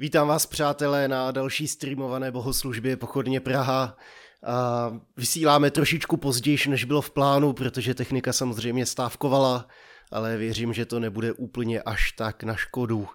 [0.00, 3.96] Vítám vás, přátelé, na další streamované bohoslužbě Pochodně Praha.
[4.46, 9.68] A vysíláme trošičku později, než bylo v plánu, protože technika samozřejmě stávkovala,
[10.10, 13.08] ale věřím, že to nebude úplně až tak na škodu.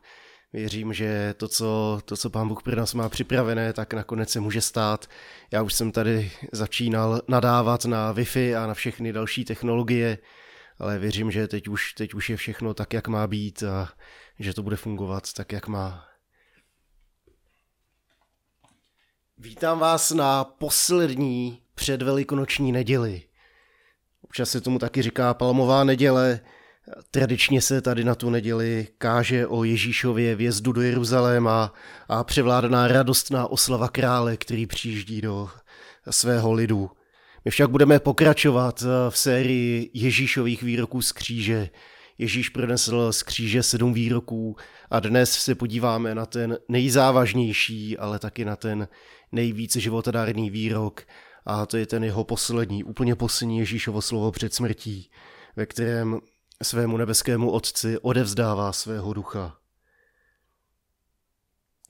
[0.53, 4.39] Věřím, že to, co, to, co pán Bůh pro nás má připravené, tak nakonec se
[4.39, 5.09] může stát.
[5.51, 10.17] Já už jsem tady začínal nadávat na Wi-Fi a na všechny další technologie,
[10.79, 13.89] ale věřím, že teď už, teď už je všechno tak, jak má být a
[14.39, 16.12] že to bude fungovat tak, jak má.
[19.37, 23.21] Vítám vás na poslední předvelikonoční neděli.
[24.21, 26.39] Občas se tomu taky říká palmová neděle.
[27.11, 31.73] Tradičně se tady na tu neděli káže o Ježíšově vjezdu do Jeruzaléma
[32.07, 35.49] a převládaná radostná oslava krále, který přijíždí do
[36.09, 36.91] svého lidu.
[37.45, 41.69] My však budeme pokračovat v sérii Ježíšových výroků z kříže.
[42.17, 44.55] Ježíš pronesl z kříže sedm výroků
[44.89, 48.87] a dnes se podíváme na ten nejzávažnější, ale taky na ten
[49.31, 51.01] nejvíce životodárný výrok
[51.45, 55.11] a to je ten jeho poslední, úplně poslední Ježíšovo slovo před smrtí,
[55.55, 56.19] ve kterém
[56.63, 59.57] svému nebeskému otci odevzdává svého ducha.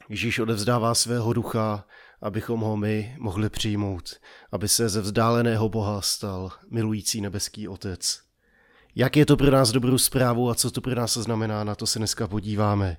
[0.10, 1.86] Ježíš odevzdává svého ducha,
[2.22, 4.20] abychom ho my mohli přijmout,
[4.52, 8.33] aby se ze vzdáleného Boha stal milující nebeský otec.
[8.96, 11.88] Jak je to pro nás dobrou zprávu a co to pro nás znamená, na to
[11.88, 12.98] se dneska podíváme.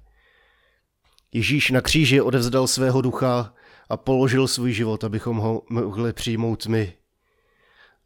[1.33, 3.55] Ježíš na kříži odevzdal svého ducha
[3.89, 6.95] a položil svůj život, abychom ho mohli přijmout my.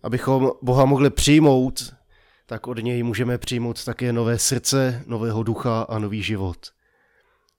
[0.02, 1.94] Abychom Boha mohli přijmout,
[2.46, 6.72] tak od něj můžeme přijmout také nové srdce, nového ducha a nový život.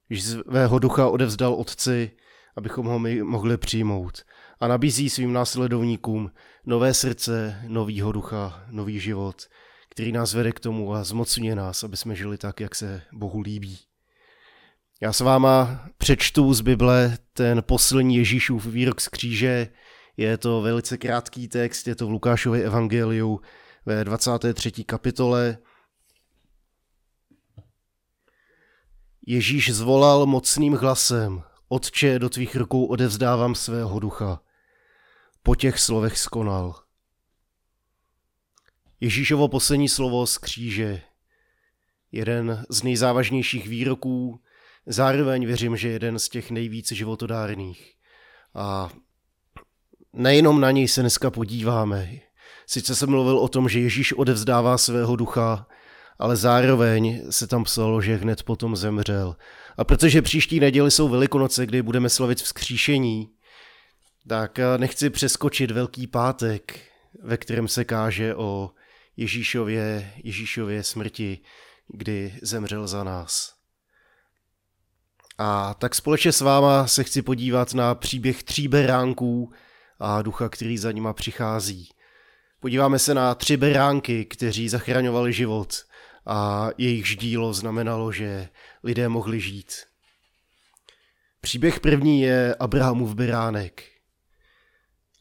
[0.08, 2.10] Když svého ducha odevzdal Otci,
[2.56, 4.22] abychom ho my mohli přijmout.
[4.60, 6.30] A nabízí svým následovníkům
[6.66, 9.46] nové srdce, novýho ducha, nový život,
[9.90, 13.40] který nás vede k tomu a zmocňuje nás, aby jsme žili tak, jak se Bohu
[13.40, 13.78] líbí.
[15.02, 19.68] Já s váma přečtu z Bible ten poslední Ježíšův výrok z kříže.
[20.16, 23.40] Je to velice krátký text, je to v Lukášově evangeliu
[23.86, 24.84] ve 23.
[24.84, 25.58] kapitole.
[29.26, 34.40] Ježíš zvolal mocným hlasem, Otče, do tvých rukou odevzdávám svého ducha.
[35.42, 36.89] Po těch slovech skonal.
[39.00, 41.02] Ježíšovo poslední slovo z kříže,
[42.12, 44.40] jeden z nejzávažnějších výroků,
[44.86, 47.92] zároveň věřím, že jeden z těch nejvíc životodárných.
[48.54, 48.90] A
[50.12, 52.10] nejenom na něj se dneska podíváme.
[52.66, 55.66] Sice jsem mluvil o tom, že Ježíš odevzdává svého ducha,
[56.18, 59.36] ale zároveň se tam psalo, že hned potom zemřel.
[59.76, 63.30] A protože příští neděli jsou Velikonoce, kdy budeme slavit vzkříšení,
[64.28, 66.80] tak nechci přeskočit Velký pátek,
[67.22, 68.70] ve kterém se káže o
[69.20, 71.38] Ježíšově, Ježíšově smrti,
[71.88, 73.54] kdy zemřel za nás.
[75.38, 79.52] A tak společně s váma se chci podívat na příběh tří beránků
[79.98, 81.88] a ducha, který za nima přichází.
[82.60, 85.74] Podíváme se na tři beránky, kteří zachraňovali život
[86.26, 88.48] a jejich dílo znamenalo, že
[88.82, 89.72] lidé mohli žít.
[91.40, 93.82] Příběh první je Abrahamův beránek.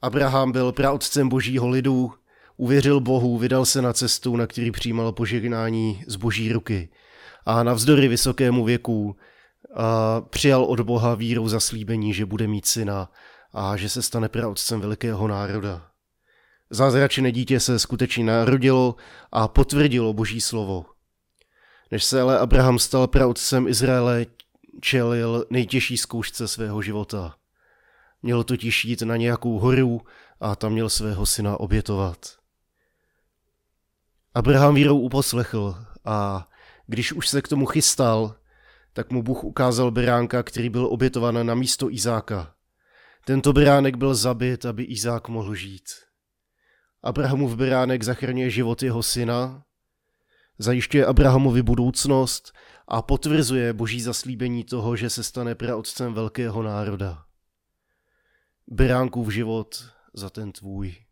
[0.01, 2.13] Abraham byl praotcem božího lidu,
[2.59, 6.89] uvěřil Bohu, vydal se na cestu, na který přijímal požehnání z boží ruky.
[7.45, 9.15] A navzdory vysokému věku
[9.75, 13.11] a přijal od Boha víru zaslíbení, že bude mít syna
[13.53, 15.87] a že se stane praotcem velikého národa.
[16.69, 18.95] Zázračné dítě se skutečně narodilo
[19.31, 20.85] a potvrdilo boží slovo.
[21.91, 24.25] Než se ale Abraham stal praotcem Izraele,
[24.81, 27.35] čelil nejtěžší zkoušce svého života.
[28.23, 30.01] Měl totiž jít na nějakou horu
[30.39, 32.38] a tam měl svého syna obětovat.
[34.33, 35.75] Abraham vírou uposlechl
[36.05, 36.47] a
[36.87, 38.35] když už se k tomu chystal,
[38.93, 42.53] tak mu Bůh ukázal beránka, který byl obětován na místo Izáka.
[43.25, 45.89] Tento beránek byl zabit, aby Izák mohl žít.
[47.03, 49.63] Abrahamův beránek zachraňuje život jeho syna,
[50.57, 52.53] zajišťuje Abrahamovi budoucnost
[52.87, 57.23] a potvrzuje boží zaslíbení toho, že se stane praotcem velkého národa.
[58.67, 61.08] Beránkův život za ten tvůj.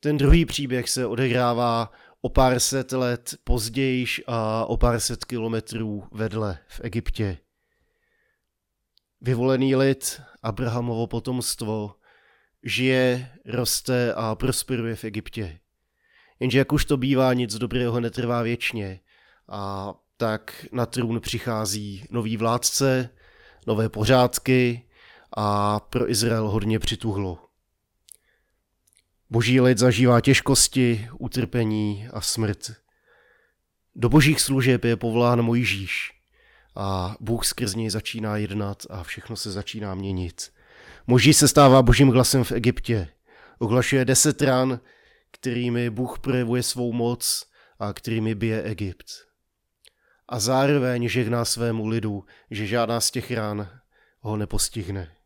[0.00, 6.04] Ten druhý příběh se odehrává o pár set let později a o pár set kilometrů
[6.12, 7.38] vedle v Egyptě.
[9.20, 11.94] Vyvolený lid, Abrahamovo potomstvo,
[12.62, 15.60] žije, roste a prosperuje v Egyptě.
[16.40, 19.00] Jenže jak už to bývá, nic dobrého netrvá věčně
[19.48, 23.10] a tak na trůn přichází nový vládce,
[23.66, 24.88] nové pořádky
[25.36, 27.49] a pro Izrael hodně přituhlo.
[29.32, 32.72] Boží lid zažívá těžkosti, utrpení a smrt.
[33.94, 36.12] Do božích služeb je povolán Mojžíš
[36.76, 40.52] a Bůh skrz něj začíná jednat a všechno se začíná měnit.
[41.06, 43.08] Moží se stává božím hlasem v Egyptě.
[43.58, 44.80] Ohlašuje deset ran,
[45.30, 47.46] kterými Bůh projevuje svou moc
[47.78, 49.06] a kterými bije Egypt.
[50.28, 53.68] A zároveň žehná svému lidu, že žádná z těch rán
[54.20, 55.19] ho nepostihne.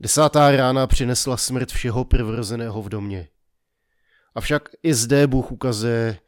[0.00, 3.28] Desátá rána přinesla smrt všeho prvorozeného v domě.
[4.34, 6.18] Avšak i zde Bůh ukazuje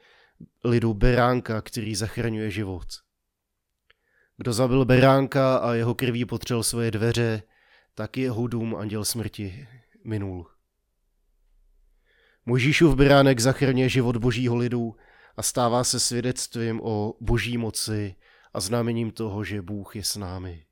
[0.64, 2.88] lidu beránka, který zachraňuje život.
[4.36, 7.42] Kdo zabil beránka a jeho krví potřel svoje dveře,
[7.94, 9.68] tak jeho dům anděl smrti
[10.04, 10.50] minul.
[12.46, 14.96] Možíšův beránek zachraňuje život božího lidu
[15.36, 18.14] a stává se svědectvím o boží moci
[18.52, 20.66] a znamením toho, že Bůh je s námi.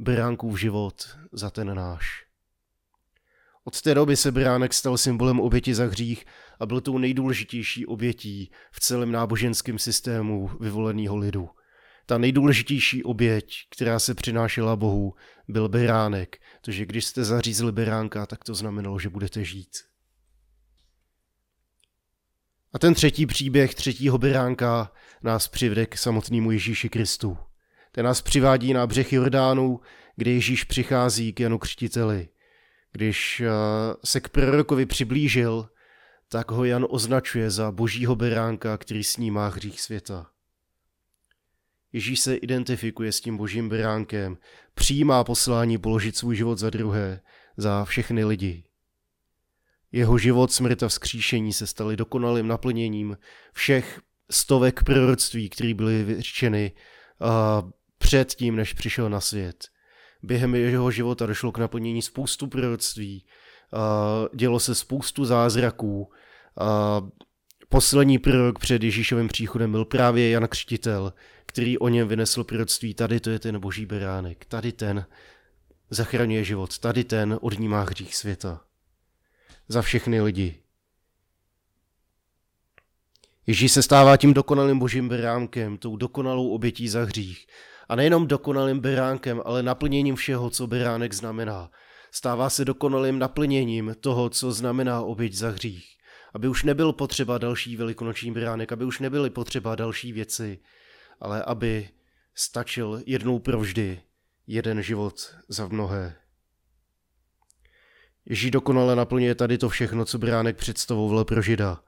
[0.00, 2.24] Beránkův život za ten náš.
[3.64, 6.24] Od té doby se beránek stal symbolem oběti za hřích
[6.60, 11.50] a byl tou nejdůležitější obětí v celém náboženském systému vyvoleného lidu.
[12.06, 15.14] Ta nejdůležitější oběť, která se přinášela Bohu,
[15.48, 19.76] byl beránek, protože když jste zařízli beránka, tak to znamenalo, že budete žít.
[22.72, 24.92] A ten třetí příběh třetího beránka
[25.22, 27.38] nás přivede k samotnému Ježíši Kristu.
[27.92, 29.80] Ten nás přivádí na břeh Jordánu,
[30.16, 32.28] kde Ježíš přichází k Janu Křtiteli.
[32.92, 33.50] Když eh,
[34.04, 35.68] se k prorokovi přiblížil,
[36.28, 40.26] tak ho Jan označuje za božího beránka, který snímá hřích světa.
[41.92, 44.38] Ježíš se identifikuje s tím božím beránkem,
[44.74, 47.20] přijímá poslání položit svůj život za druhé,
[47.56, 48.64] za všechny lidi.
[49.92, 53.18] Jeho život, smrt a vzkříšení se staly dokonalým naplněním
[53.52, 54.00] všech
[54.30, 56.72] stovek proroctví, které byly vyřčeny
[57.98, 59.68] před tím, než přišel na svět.
[60.22, 63.26] Během jeho života došlo k naplnění spoustu proroctví,
[64.34, 66.12] dělo se spoustu zázraků.
[67.68, 71.12] Poslední prorok před Ježíšovým příchodem byl právě Jan Křtitel,
[71.46, 75.06] který o něm vynesl proroctví, tady to je ten boží beránek, tady ten
[75.90, 78.60] zachraňuje život, tady ten odnímá hřích světa.
[79.68, 80.62] Za všechny lidi.
[83.46, 87.46] Ježíš se stává tím dokonalým božím beránkem, tou dokonalou obětí za hřích.
[87.88, 91.70] A nejenom dokonalým beránkem, ale naplněním všeho, co beránek znamená.
[92.10, 95.86] Stává se dokonalým naplněním toho, co znamená oběť za hřích.
[96.34, 100.58] Aby už nebyl potřeba další velikonoční beránek, aby už nebyly potřeba další věci,
[101.20, 101.88] ale aby
[102.34, 104.00] stačil jednou provždy
[104.46, 106.16] jeden život za mnohé.
[108.26, 111.80] Ježíš dokonale naplňuje tady to všechno, co beránek představoval pro žida.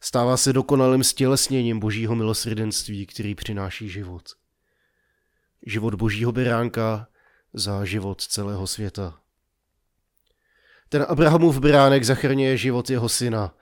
[0.00, 4.39] Stává se dokonalým stělesněním božího milosrdenství, který přináší život.
[5.66, 7.06] Život božího beránka
[7.52, 9.20] za život celého světa.
[10.88, 13.54] Ten Abrahamův beránek zachraňuje život jeho syna,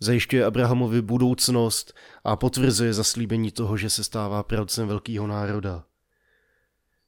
[0.00, 5.84] zajišťuje Abrahamovi budoucnost a potvrzuje zaslíbení toho, že se stává pravcem velkého národa.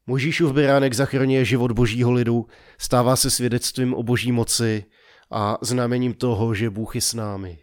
[0.07, 2.47] Možíšův beránek zachraňuje život božího lidu,
[2.79, 4.85] stává se svědectvím o boží moci
[5.31, 7.59] a znamením toho, že Bůh je s námi.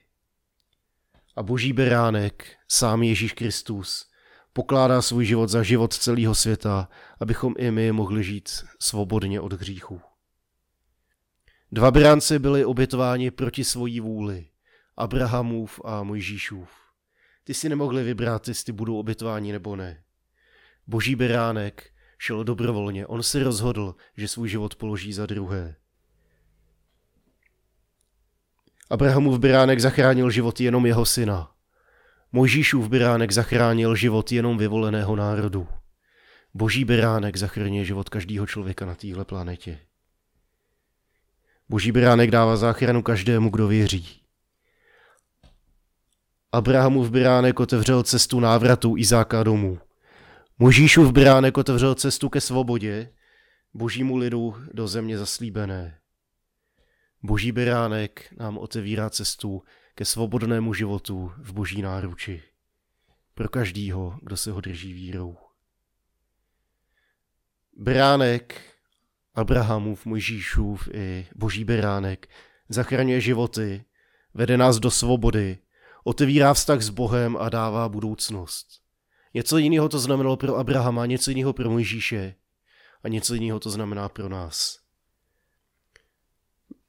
[1.36, 4.06] A boží beránek, sám Ježíš Kristus,
[4.54, 6.90] pokládá svůj život za život celého světa,
[7.20, 10.02] abychom i my mohli žít svobodně od hříchů.
[11.72, 14.50] Dva beránci byli obětováni proti svojí vůli.
[14.98, 16.70] Abrahamův a Mojžíšův.
[17.44, 20.04] Ty si nemohli vybrat, jestli budou obětováni nebo ne.
[20.88, 25.76] Boží beránek šel dobrovolně, on si rozhodl, že svůj život položí za druhé.
[28.90, 31.53] Abrahamův beránek zachránil život jenom jeho syna.
[32.36, 35.68] Mojžíšův beránek zachránil život jenom vyvoleného národu.
[36.54, 39.80] Boží beránek zachraňuje život každého člověka na téhle planetě.
[41.70, 44.22] Boží beránek dává záchranu každému, kdo věří.
[46.52, 49.80] Abrahamův beránek otevřel cestu návratu Izáka domů.
[50.60, 53.10] Možíšův beránek otevřel cestu ke svobodě,
[53.74, 55.98] božímu lidu do země zaslíbené.
[57.24, 59.64] Boží beránek nám otevírá cestu
[59.96, 62.44] ke svobodnému životu v boží náruči.
[63.34, 65.38] Pro každýho, kdo se ho drží vírou.
[67.78, 68.62] Beránek
[69.36, 72.30] Abrahamův, Mojžíšův i boží beránek
[72.70, 73.86] zachraňuje životy,
[74.34, 75.58] vede nás do svobody,
[76.04, 78.68] otevírá vztah s Bohem a dává budoucnost.
[79.34, 82.36] Něco jiného to znamenalo pro Abrahama, něco jiného pro Mojžíše
[83.04, 84.83] a něco jiného to znamená pro nás.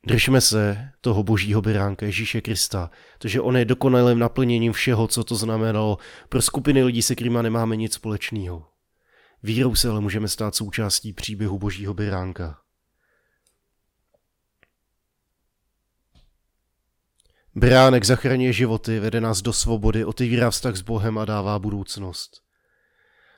[0.06, 5.36] Držme se toho božího beránka Ježíše Krista, protože on je dokonalým naplněním všeho, co to
[5.36, 8.66] znamenalo pro skupiny lidí, se kterými nemáme nic společného.
[9.42, 12.58] Vírou se ale můžeme stát součástí příběhu božího beránka.
[17.54, 22.42] Bránek zachraňuje životy, vede nás do svobody, otevírá vztah s Bohem a dává budoucnost.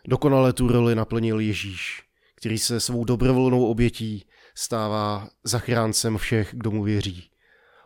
[0.09, 2.03] Dokonale tu roli naplnil Ježíš,
[2.35, 7.31] který se svou dobrovolnou obětí stává zachráncem všech, kdo mu věří.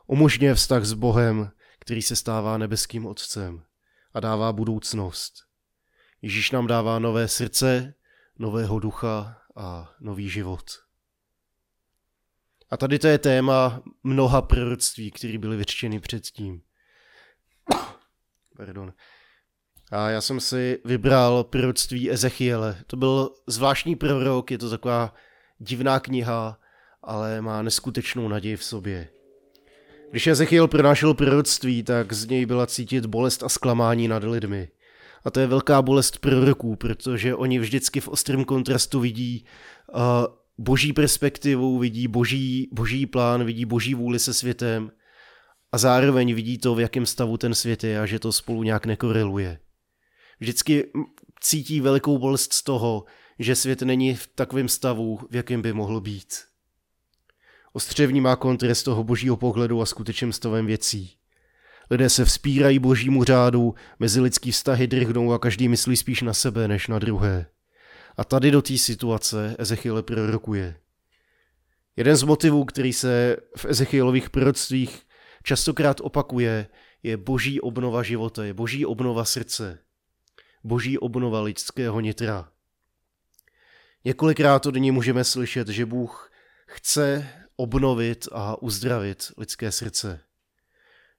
[0.07, 3.63] Umožňuje vztah s Bohem, který se stává nebeským Otcem
[4.15, 5.33] a dává budoucnost.
[6.23, 7.95] Ježíš nám dává nové srdce,
[8.39, 10.65] nového ducha a nový život.
[12.71, 16.63] A tady to je téma mnoha proroctví, které byly vyřčeny předtím.
[18.57, 18.93] Pardon.
[19.91, 22.85] A já jsem si vybral proroctví Ezechiele.
[22.87, 25.15] To byl zvláštní prorok, je to taková
[25.61, 26.59] divná kniha,
[27.03, 29.09] ale má neskutečnou naději v sobě.
[30.11, 34.69] Když Ezechiel pronášel proroctví, tak z něj byla cítit bolest a zklamání nad lidmi.
[35.25, 39.45] A to je velká bolest proroků, protože oni vždycky v ostrém kontrastu vidí
[39.95, 40.01] uh,
[40.59, 44.91] boží perspektivu, vidí boží, boží plán, vidí boží vůli se světem
[45.73, 48.87] a zároveň vidí to, v jakém stavu ten svět je a že to spolu nějak
[48.87, 49.59] nekoreluje.
[50.41, 50.93] Vždycky
[51.41, 53.05] cítí velikou bolest z toho,
[53.41, 56.35] že svět není v takovém stavu, v jakém by mohl být.
[57.73, 61.17] Ostře vnímá kontrast toho božího pohledu a skutečným stavem věcí.
[61.91, 66.69] Lidé se vzpírají božímu řádu, mezi lidský vztahy drhnou a každý myslí spíš na sebe
[66.69, 67.47] než na druhé.
[68.17, 70.77] A tady do té situace Ezechiel prorokuje.
[71.97, 75.03] Jeden z motivů, který se v Ezechielových proroctvích
[75.43, 76.67] častokrát opakuje,
[77.03, 79.79] je boží obnova života, je boží obnova srdce,
[80.65, 82.49] boží obnova lidského nitra.
[84.05, 86.31] Několikrát od ní můžeme slyšet, že Bůh
[86.67, 90.21] chce obnovit a uzdravit lidské srdce.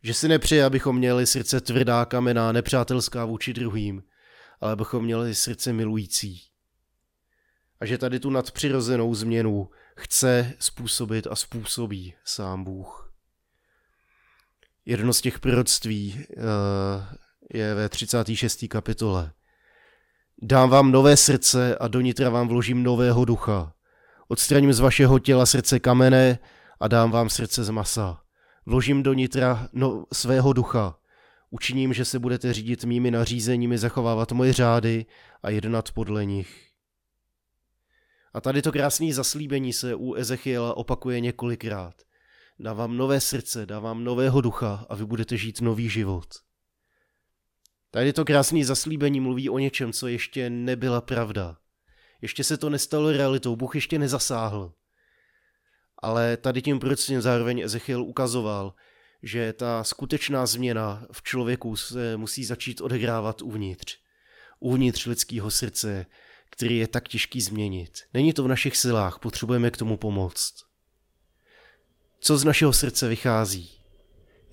[0.03, 4.03] Že si nepřeje, abychom měli srdce tvrdá kamená, nepřátelská vůči druhým,
[4.61, 6.41] ale abychom měli srdce milující.
[7.79, 13.13] A že tady tu nadpřirozenou změnu chce způsobit a způsobí sám Bůh.
[14.85, 16.43] Jedno z těch proroctví uh,
[17.53, 18.65] je ve 36.
[18.69, 19.31] kapitole.
[20.43, 23.73] Dám vám nové srdce a do nitra vám vložím nového ducha.
[24.27, 26.39] Odstraním z vašeho těla srdce kamene
[26.79, 28.21] a dám vám srdce z masa.
[28.65, 30.97] Vložím do nitra no, svého ducha.
[31.49, 35.05] Učiním, že se budete řídit mými nařízeními, zachovávat moje řády
[35.43, 36.67] a jednat podle nich.
[38.33, 41.93] A tady to krásné zaslíbení se u Ezechiela opakuje několikrát.
[42.59, 46.25] Dávám nové srdce, dávám nového ducha a vy budete žít nový život.
[47.91, 51.57] Tady to krásné zaslíbení mluví o něčem, co ještě nebyla pravda.
[52.21, 54.73] Ještě se to nestalo realitou, Bůh ještě nezasáhl.
[55.97, 58.73] Ale tady tím procesem zároveň Ezechiel ukazoval,
[59.23, 63.97] že ta skutečná změna v člověku se musí začít odehrávat uvnitř.
[64.59, 66.05] Uvnitř lidského srdce,
[66.49, 67.99] který je tak těžký změnit.
[68.13, 70.53] Není to v našich silách, potřebujeme k tomu pomoct.
[72.19, 73.69] Co z našeho srdce vychází?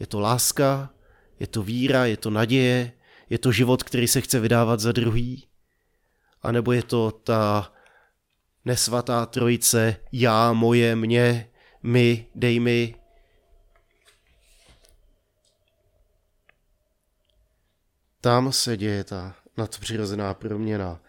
[0.01, 0.95] Je to láska,
[1.41, 2.93] je to víra, je to naděje,
[3.31, 5.49] je to život, který se chce vydávat za druhý?
[6.43, 7.73] A nebo je to ta
[8.65, 11.51] nesvatá trojice já, moje, mě,
[11.83, 12.95] my, dej mi.
[18.21, 21.01] Tam se děje ta nadpřirozená proměna.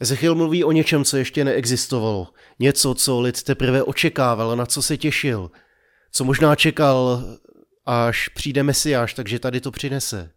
[0.00, 2.28] Ezechiel mluví o něčem, co ještě neexistovalo.
[2.58, 5.50] Něco, co lid teprve očekával, na co se těšil.
[6.12, 7.24] Co možná čekal,
[7.86, 10.30] až přijde Mesiáš, takže tady to přinese.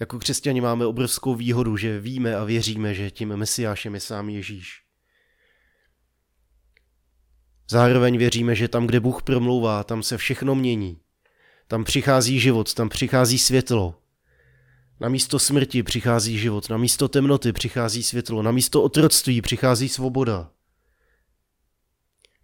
[0.00, 4.84] Jako křesťani máme obrovskou výhodu, že víme a věříme, že tím Mesiášem je sám Ježíš.
[7.70, 11.00] Zároveň věříme, že tam, kde Bůh promlouvá, tam se všechno mění.
[11.68, 14.00] Tam přichází život, tam přichází světlo.
[15.00, 20.50] Na místo smrti přichází život, na místo temnoty přichází světlo, na místo otroctví přichází svoboda.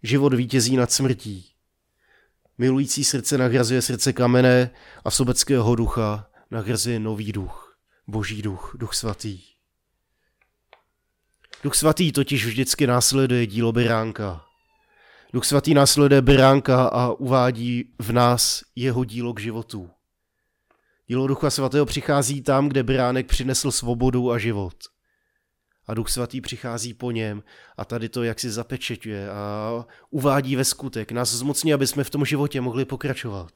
[0.03, 1.45] Život vítězí nad smrtí.
[2.57, 4.69] Milující srdce nahrazuje srdce kamené
[5.05, 7.77] a sobeckého ducha nahrazuje nový duch,
[8.07, 9.41] boží duch, duch svatý.
[11.63, 14.45] Duch svatý totiž vždycky následuje dílo beránka.
[15.33, 19.89] Duch svatý následuje beránka a uvádí v nás jeho dílo k životu.
[21.07, 24.73] Dílo Ducha Svatého přichází tam, kde beránek přinesl svobodu a život.
[25.87, 27.43] A Duch Svatý přichází po něm
[27.77, 31.11] a tady to jak si zapečeťuje a uvádí ve skutek.
[31.11, 33.51] Nás zmocní, aby jsme v tom životě mohli pokračovat.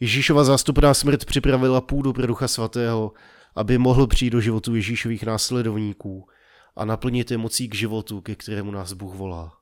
[0.00, 3.12] Ježíšova zástupná smrt připravila půdu pro Ducha Svatého,
[3.54, 6.28] aby mohl přijít do životu Ježíšových následovníků
[6.76, 9.52] a naplnit je mocí k životu, ke kterému nás Bůh volá.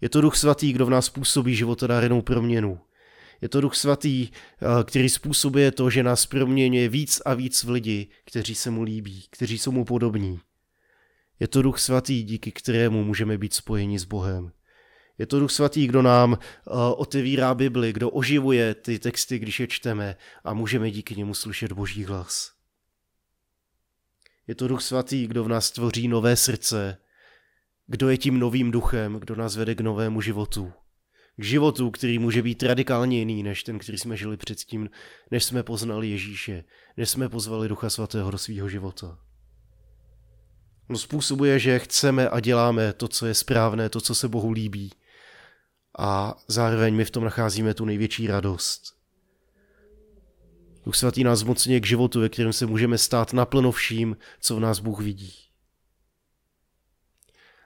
[0.00, 2.80] Je to Duch Svatý, kdo v nás působí životodárnou proměnu.
[3.40, 7.70] Je to Duch Svatý, eh, který způsobuje to, že nás proměňuje víc a víc v
[7.70, 10.40] lidi, kteří se mu líbí, kteří jsou mu podobní.
[11.40, 14.52] Je to Duch Svatý, díky kterému můžeme být spojeni s Bohem.
[15.20, 16.38] Je to Duch Svatý, kdo nám uh,
[16.96, 22.04] otevírá Bibli, kdo oživuje ty texty, když je čteme a můžeme díky němu slyšet Boží
[22.04, 22.52] hlas.
[24.46, 26.96] Je to Duch Svatý, kdo v nás tvoří nové srdce,
[27.86, 30.72] kdo je tím novým duchem, kdo nás vede k novému životu.
[31.36, 34.90] K životu, který může být radikálně jiný než ten, který jsme žili předtím,
[35.30, 36.64] než jsme poznali Ježíše,
[36.96, 39.18] než jsme pozvali Ducha Svatého do svého života.
[40.90, 44.90] On způsobuje, že chceme a děláme to, co je správné, to, co se Bohu líbí.
[45.98, 49.00] A zároveň my v tom nacházíme tu největší radost.
[50.84, 54.60] Duch Svatý nás zmocňuje k životu, ve kterém se můžeme stát naplno vším, co v
[54.60, 55.34] nás Bůh vidí.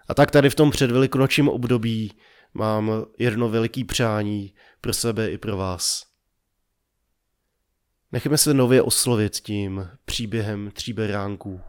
[0.09, 2.13] A tak tady v tom předvelikonočním období
[2.55, 6.07] mám jedno veliký přání pro sebe i pro vás.
[8.13, 11.61] Nechme se nově oslovit tím příběhem tří beránků.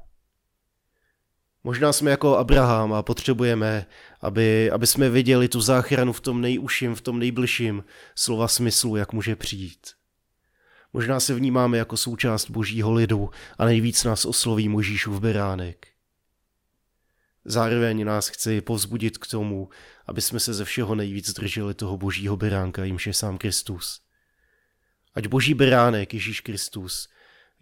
[1.66, 3.86] Možná jsme jako Abraham a potřebujeme,
[4.22, 7.84] aby, aby jsme viděli tu záchranu v tom nejužším, v tom nejbližším
[8.16, 9.88] slova smyslu, jak může přijít.
[10.94, 15.88] Možná se vnímáme jako součást božího lidu a nejvíc nás osloví Možíšův beránek.
[17.46, 19.70] Zároveň nás chce povzbudit k tomu,
[20.06, 24.02] aby jsme se ze všeho nejvíc drželi toho božího beránka, jimž je sám Kristus.
[25.16, 27.10] Ať boží beránek, Ježíš Kristus,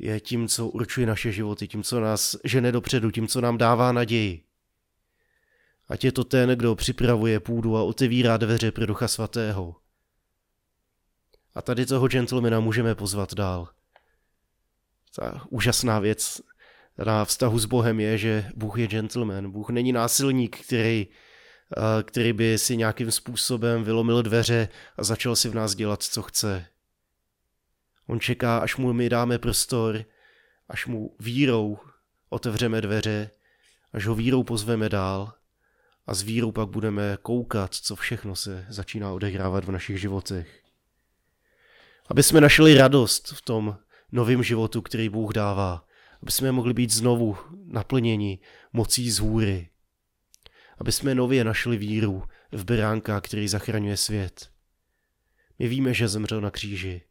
[0.03, 3.91] je tím, co určuje naše životy, tím, co nás žene dopředu, tím, co nám dává
[3.91, 4.43] naději.
[5.88, 9.75] Ať je to ten, kdo připravuje půdu a otevírá dveře pro Ducha Svatého.
[11.55, 13.69] A tady toho gentlemana můžeme pozvat dál.
[15.15, 16.41] Ta úžasná věc
[17.05, 19.51] na vztahu s Bohem je, že Bůh je gentleman.
[19.51, 21.07] Bůh není násilník, který,
[21.77, 26.22] eh, který by si nějakým způsobem vylomil dveře a začal si v nás dělat, co
[26.22, 26.73] chce.
[28.13, 30.05] On čeká, až mu my dáme prostor,
[30.70, 31.77] až mu vírou
[32.29, 33.32] otevřeme dveře,
[33.93, 35.34] až ho vírou pozveme dál
[36.08, 40.63] a s vírou pak budeme koukat, co všechno se začíná odehrávat v našich životech.
[42.08, 43.77] Aby jsme našli radost v tom
[44.12, 45.86] novém životu, který Bůh dává.
[46.22, 48.39] Aby jsme mohli být znovu naplněni
[48.73, 49.69] mocí z hůry.
[50.78, 54.49] Aby jsme nově našli víru v beránka, který zachraňuje svět.
[55.60, 57.02] My víme, že zemřel na kříži.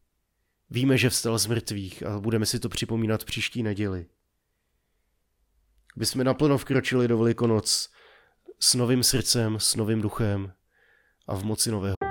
[0.73, 4.07] Víme, že vstal z mrtvých a budeme si to připomínat příští neděli.
[5.97, 7.91] Aby jsme naplno vkročili do Velikonoc
[8.61, 10.53] s novým srdcem, s novým duchem
[11.29, 12.02] a v moci nového